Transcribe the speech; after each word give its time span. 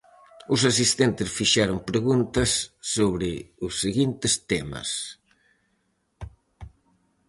Os 0.53 0.61
asistentes 0.71 1.29
fixeron 1.37 1.77
preguntas 1.91 2.51
sobre 2.93 3.29
os 3.65 3.73
seguintes 3.83 4.33
temas: 4.49 4.89